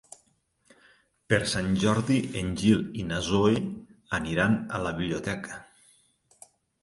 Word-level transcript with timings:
Per 1.33 1.37
Sant 1.49 1.67
Jordi 1.83 2.17
en 2.39 2.49
Gil 2.61 2.81
i 3.03 3.05
na 3.11 3.19
Zoè 3.27 3.53
iran 4.31 4.55
a 4.79 4.83
la 4.87 4.95
biblioteca. 5.01 5.61